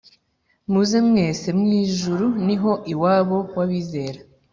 [0.71, 4.19] muze mwese mwijuru niho iwabo wabizera